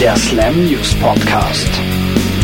der 0.00 0.16
Slam 0.16 0.66
News 0.66 0.94
Podcast. 0.94 1.68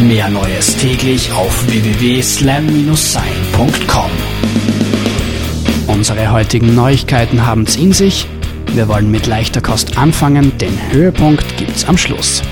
Mehr 0.00 0.28
Neues 0.28 0.74
täglich 0.76 1.30
auf 1.32 1.66
www.slam-sein.com. 1.66 4.10
Unsere 5.86 6.30
heutigen 6.30 6.74
Neuigkeiten 6.74 7.46
haben's 7.46 7.76
in 7.76 7.92
sich. 7.92 8.26
Wir 8.74 8.88
wollen 8.88 9.10
mit 9.10 9.26
leichter 9.26 9.62
Kost 9.62 9.96
anfangen, 9.96 10.58
den 10.58 10.78
Höhepunkt 10.90 11.56
gibt's 11.56 11.86
am 11.86 11.96
Schluss. 11.96 12.42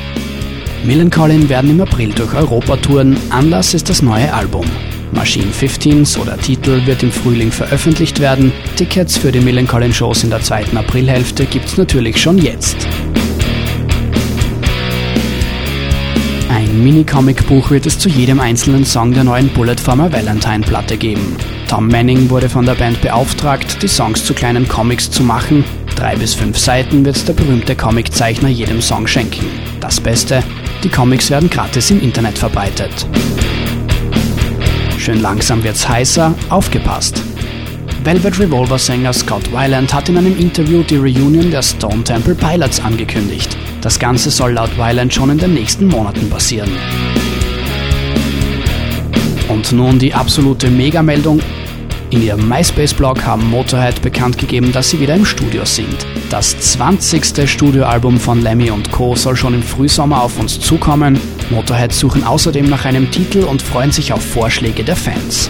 Millencolin 0.84 1.50
werden 1.50 1.70
im 1.70 1.82
April 1.82 2.14
durch 2.14 2.32
Europa 2.32 2.76
touren, 2.76 3.18
Anlass 3.28 3.74
ist 3.74 3.90
das 3.90 4.00
neue 4.00 4.32
Album. 4.32 4.64
Machine 5.12 5.52
15s 5.52 6.18
oder 6.18 6.38
Titel 6.38 6.86
wird 6.86 7.02
im 7.02 7.12
Frühling 7.12 7.52
veröffentlicht 7.52 8.18
werden. 8.18 8.50
Tickets 8.76 9.18
für 9.18 9.30
die 9.30 9.40
Millencolin 9.40 9.92
Shows 9.92 10.24
in 10.24 10.30
der 10.30 10.40
zweiten 10.40 10.78
Aprilhälfte 10.78 11.44
gibt's 11.44 11.76
natürlich 11.76 12.18
schon 12.20 12.38
jetzt. 12.38 12.86
Ein 16.76 16.84
Mini-Comic-Buch 16.84 17.70
wird 17.70 17.86
es 17.86 17.98
zu 17.98 18.10
jedem 18.10 18.38
einzelnen 18.38 18.84
Song 18.84 19.14
der 19.14 19.24
neuen 19.24 19.48
Bullet 19.48 19.76
for 19.82 19.96
My 19.96 20.12
Valentine-Platte 20.12 20.98
geben. 20.98 21.34
Tom 21.70 21.88
Manning 21.88 22.28
wurde 22.28 22.50
von 22.50 22.66
der 22.66 22.74
Band 22.74 23.00
beauftragt, 23.00 23.82
die 23.82 23.88
Songs 23.88 24.26
zu 24.26 24.34
kleinen 24.34 24.68
Comics 24.68 25.10
zu 25.10 25.22
machen. 25.22 25.64
Drei 25.94 26.16
bis 26.16 26.34
fünf 26.34 26.58
Seiten 26.58 27.02
wird 27.06 27.26
der 27.26 27.32
berühmte 27.32 27.74
Comiczeichner 27.76 28.50
jedem 28.50 28.82
Song 28.82 29.06
schenken. 29.06 29.46
Das 29.80 29.98
Beste, 29.98 30.42
die 30.84 30.90
Comics 30.90 31.30
werden 31.30 31.48
gratis 31.48 31.90
im 31.90 32.02
Internet 32.02 32.36
verbreitet. 32.36 33.06
Schön 34.98 35.22
langsam 35.22 35.64
wird's 35.64 35.88
heißer, 35.88 36.34
aufgepasst. 36.50 37.22
Velvet 38.04 38.38
Revolver 38.38 38.78
Sänger 38.78 39.14
Scott 39.14 39.50
Weiland 39.50 39.94
hat 39.94 40.10
in 40.10 40.18
einem 40.18 40.38
Interview 40.38 40.82
die 40.82 40.96
Reunion 40.96 41.50
der 41.50 41.62
Stone 41.62 42.04
Temple 42.04 42.34
Pilots 42.34 42.80
angekündigt. 42.80 43.56
Das 43.86 44.00
Ganze 44.00 44.32
soll 44.32 44.54
laut 44.54 44.76
Weiland 44.78 45.14
schon 45.14 45.30
in 45.30 45.38
den 45.38 45.54
nächsten 45.54 45.86
Monaten 45.86 46.28
passieren. 46.28 46.68
Und 49.48 49.70
nun 49.70 50.00
die 50.00 50.12
absolute 50.12 50.68
Megameldung. 50.70 51.38
In 52.10 52.20
ihrem 52.20 52.48
MySpace-Blog 52.48 53.24
haben 53.24 53.48
Motorhead 53.48 54.02
bekannt 54.02 54.38
gegeben, 54.38 54.72
dass 54.72 54.90
sie 54.90 54.98
wieder 54.98 55.14
im 55.14 55.24
Studio 55.24 55.64
sind. 55.64 56.04
Das 56.30 56.58
20. 56.58 57.48
Studioalbum 57.48 58.18
von 58.18 58.42
Lemmy 58.42 58.72
und 58.72 58.90
Co. 58.90 59.14
soll 59.14 59.36
schon 59.36 59.54
im 59.54 59.62
Frühsommer 59.62 60.20
auf 60.20 60.36
uns 60.40 60.58
zukommen. 60.58 61.20
Motorhead 61.50 61.92
suchen 61.92 62.24
außerdem 62.24 62.68
nach 62.68 62.86
einem 62.86 63.12
Titel 63.12 63.44
und 63.44 63.62
freuen 63.62 63.92
sich 63.92 64.12
auf 64.12 64.20
Vorschläge 64.20 64.82
der 64.82 64.96
Fans. 64.96 65.48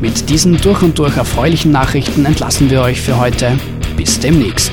Mit 0.00 0.28
diesen 0.28 0.60
durch 0.60 0.82
und 0.82 0.98
durch 0.98 1.16
erfreulichen 1.16 1.70
Nachrichten 1.70 2.26
entlassen 2.26 2.70
wir 2.70 2.82
euch 2.82 3.00
für 3.00 3.18
heute. 3.18 3.56
Bis 3.96 4.18
demnächst. 4.18 4.72